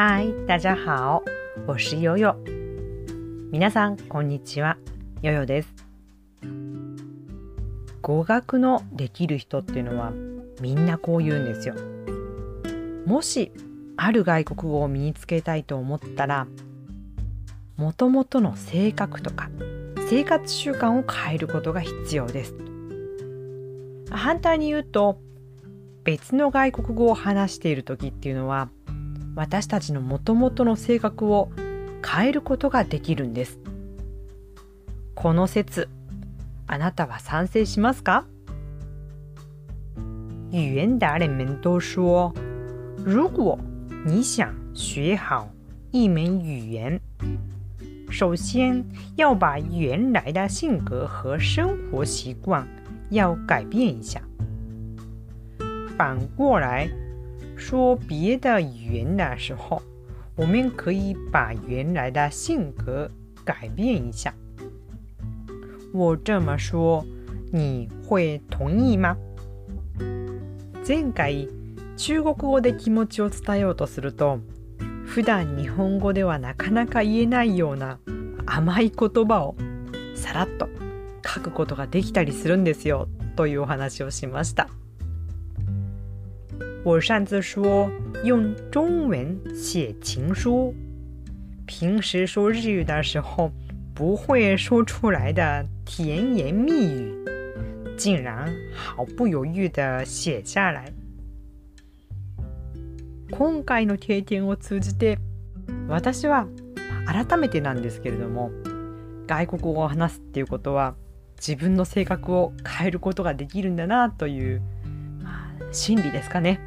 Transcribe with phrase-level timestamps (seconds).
[0.00, 1.20] 嗨，大家好，
[1.66, 2.32] 我是悠悠。
[3.50, 4.78] 皆さんこんにちは、
[5.22, 5.74] ヨヨです。
[8.00, 10.12] 語学のできる人っていうのは
[10.60, 11.74] みんなこう言うんですよ。
[13.06, 13.50] もし
[13.96, 16.46] ある外国語を身につけたいと思ったら、
[17.76, 19.50] もともとの性格とか
[20.08, 22.54] 生活習慣を変えることが必要です。
[24.12, 25.18] 反対に言うと
[26.04, 28.70] 別の外国語を話している時っていうのは
[29.34, 31.50] 私たちのもともとの性格を
[32.04, 33.58] 変えることができるんです。
[35.14, 35.88] この説
[36.66, 38.24] あなたは賛成しますか？
[40.50, 42.32] 语言达人们都说，
[43.04, 43.58] 如果
[44.04, 45.48] 你想学好
[45.90, 47.00] 一门语言，
[48.10, 48.84] 首先
[49.16, 52.66] 要把原来的性格和生活习惯
[53.10, 54.20] 要改变一下。
[55.96, 56.88] 反过来
[57.58, 59.82] 说别的语言的时候，
[60.36, 63.10] 我们可以把原来的性格
[63.44, 64.32] 改变一下。
[65.92, 67.04] 我这么说，
[67.52, 69.16] 你会同意吗？
[70.84, 71.48] 前回
[71.96, 74.38] 中国語で気持ちを伝えようとすると
[75.04, 77.98] 普段日本語ではなかなか言えないような
[78.46, 79.56] 甘い言葉を
[80.14, 80.68] さらっと
[81.26, 84.68] 書くことができたりするんですよというお話をしました。
[86.84, 87.90] 我上次说
[88.24, 90.74] 用中文写情书，
[91.66, 93.52] 平时说日语的时候
[93.94, 97.14] 不会说出来的甜言蜜语，
[97.96, 100.90] 竟然毫不犹豫的写下来。
[103.30, 105.18] 今回の経験を通じて
[105.88, 106.46] 私は
[107.06, 108.50] 改めてなんですけれども
[109.26, 110.94] 外国語を話すっていうことは
[111.36, 114.62] 自分の性格を変えることができるんだなという、
[115.72, 116.60] 心理ですかね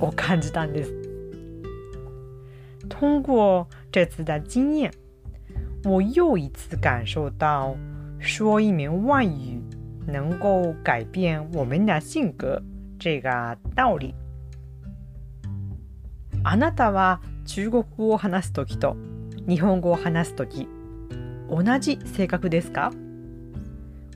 [0.00, 0.92] を感じたんです。
[2.88, 4.92] 通过这次的经验，
[5.84, 7.74] 我又一次感受到
[8.18, 9.60] 说一门外语
[10.06, 12.62] 能够改变我们的性格
[12.98, 14.14] 这个道理。
[16.44, 18.96] あなたは中国語を話す時と
[19.48, 20.68] 日本語を話す時
[21.48, 22.92] 同じ性格ですか？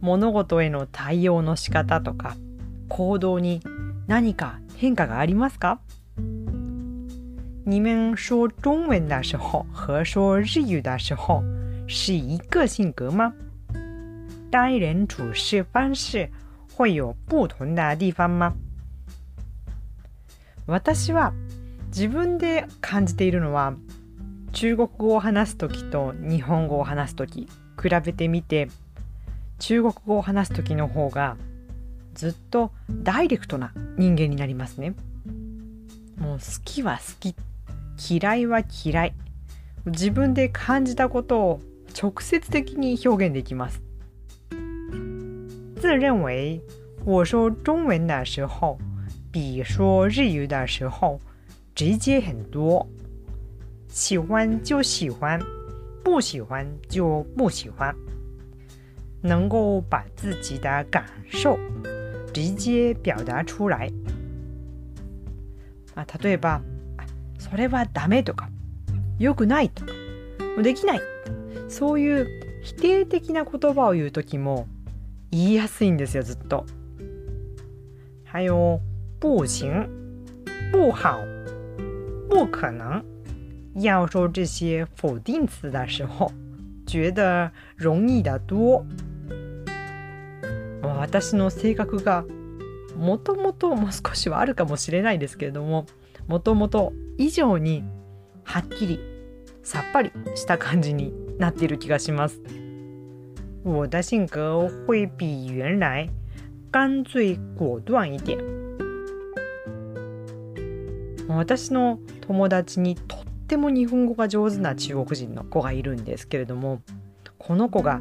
[0.00, 2.36] 物事への対応の仕方とか
[2.88, 3.60] 行動に
[4.08, 5.80] 何か変化がありますか？
[7.66, 11.44] 你们说中文的时候和说日语的时候
[11.86, 13.34] 是一个性格吗？
[14.50, 16.30] 待人处事方式
[16.74, 18.54] 会有不同的地方吗？
[20.66, 21.34] 私は
[21.90, 23.74] 自分で感じているのは
[24.52, 27.46] 中国語を話す時と日本語を話す時
[27.78, 28.68] 比べてみて
[29.58, 31.36] 中国語を話す時の方が
[32.18, 34.96] ずっとダイレクトな人間になりますね。
[36.16, 37.36] もう好きは好き
[38.18, 39.14] 嫌いは嫌い
[39.86, 41.60] 自分で感じたことを
[41.96, 43.80] 直接的に表現できます。
[45.76, 46.60] 自认为
[47.04, 48.76] 我说中文的时候
[49.30, 51.20] 比说日语的时候
[51.76, 52.84] 直接很多。
[53.88, 55.40] 喜欢就喜欢，
[56.02, 57.94] 不喜欢就不喜欢。
[59.22, 61.58] 能够把自己的感受
[62.32, 63.92] 直接表達出来。
[65.94, 66.62] まあ、例えば、
[67.38, 68.48] それはダメとか、
[69.18, 69.92] 良くないとか、
[70.62, 71.00] できない。
[71.68, 72.26] そういう
[72.62, 74.66] 否定的な言葉を言う時も
[75.30, 76.64] 言いやすいんですよ、ずっと。
[78.24, 78.80] 还有、
[79.20, 79.88] 不行、
[80.72, 81.20] 不好、
[82.28, 83.02] 不可能。
[83.74, 86.32] 要说这些否定词的时候，
[86.86, 88.84] 觉得容易的多。
[90.98, 92.24] 私の性格が
[92.96, 95.86] もともともう少しはあるかもしれないですけれども
[96.26, 97.84] もともと以上に
[98.42, 99.00] はっきり
[99.62, 102.40] さっぱりした感じになっている気がします。
[103.64, 106.10] 我的性格会比原来
[106.70, 108.38] 干脆果断一点。
[111.28, 116.80] 私の友達にとっても日本語が上手な中国人の子がいるんですけれども
[117.36, 118.00] この子が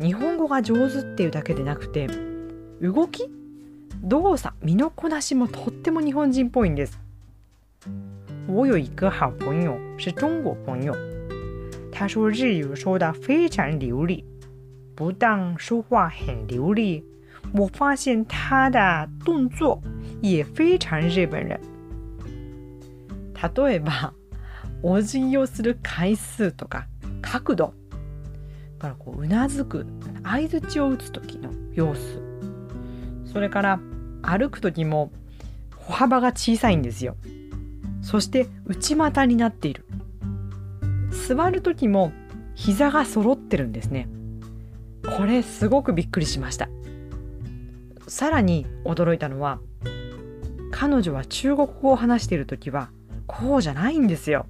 [0.00, 2.08] 日本語が上手っていうだけでなくて
[2.82, 3.30] 動き？
[4.02, 6.98] 動作身のこなしもとっても日本人っぽいんです。
[8.48, 10.92] 我有一个好朋友是中国朋友，
[11.92, 14.24] 他说日语说的非常流利，
[14.96, 17.04] 不但说话很流利，
[17.54, 19.80] 我发现他的动作
[20.20, 21.60] 也非常日本人。
[23.34, 24.12] 例えば、
[24.82, 26.88] お辞儀をする回数とか
[27.20, 27.74] 角度
[28.80, 29.86] からこううなずく
[30.24, 32.31] 相づちを打つ時の様子
[33.32, 33.80] それから
[34.22, 35.10] 歩く時も
[35.76, 37.16] 歩幅が小さいんですよ。
[38.02, 39.86] そして内股になっている。
[41.28, 42.12] 座る時も
[42.54, 44.08] 膝が揃ってるんですね。
[45.16, 46.68] これすごくびっくりしました。
[48.06, 49.60] さらに驚いたのは
[50.70, 52.90] 彼女は中国語を話している時は
[53.26, 54.46] こうじゃないんですよ。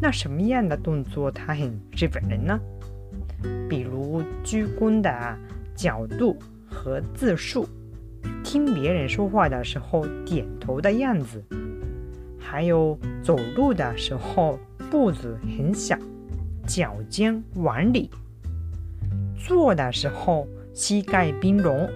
[0.00, 2.60] 那什么样的动作他很日本人呢？
[3.70, 5.38] 比如鞠躬的
[5.76, 6.36] 角度
[6.72, 7.68] 和自述，
[8.42, 11.44] 听别人说话的时候点头的样子，
[12.38, 14.58] 还有走路的时候
[14.90, 15.98] 步子很小，
[16.66, 18.08] 脚尖往里；
[19.36, 21.88] 坐的时候膝盖并拢，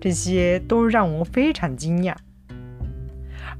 [0.00, 2.14] 这些都让我非常惊讶。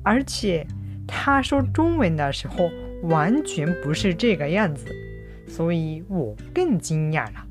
[0.02, 0.66] 而且
[1.06, 2.70] 他说中文的时候。
[3.04, 4.86] 完全不是这个样子，
[5.46, 7.46] 所以我更惊讶了。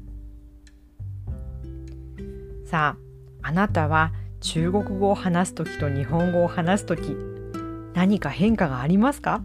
[2.68, 2.98] さ
[3.42, 4.12] あ、あなたは
[4.42, 7.16] 中国語を話すときと日本語を話すとき、
[7.94, 9.42] 何か変化がありますか？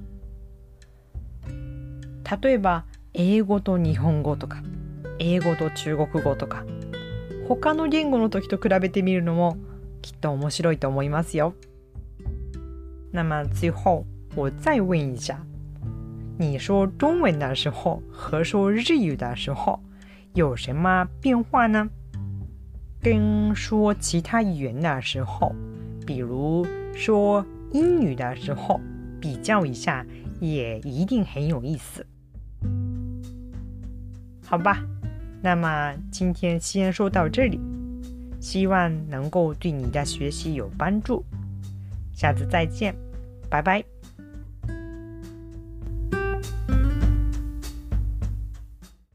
[2.43, 2.85] 例えば、
[3.15, 4.65] 英語と日本語とか、
[5.21, 6.65] 英語と中国語とか、
[7.47, 9.57] 他の言語の時と比べてみるのも
[10.01, 11.55] きっと面白いと思いますよ。
[13.13, 14.05] 那么最后
[14.35, 15.39] 我再问一下。
[16.39, 19.79] 你说中文的时候和说日语的时候
[20.35, 21.89] 有什么变化呢？
[23.03, 25.53] 跟说其他语言的时候，
[26.07, 26.65] 比如
[26.95, 28.81] 说英语的时候
[29.21, 30.07] 比较一下，
[30.41, 32.07] 也一定很有意思。
[34.45, 34.85] 好吧，
[35.43, 37.59] 那么今天先说到这里，
[38.41, 41.25] 希望能够对你的学习有帮助。
[42.15, 42.95] 下次再见，
[43.51, 43.92] 拜拜。